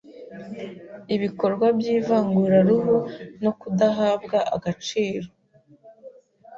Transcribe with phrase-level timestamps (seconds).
[1.15, 2.95] Ibikorwa by’ivanguraruhu
[3.43, 5.27] no kudahabwa agaciro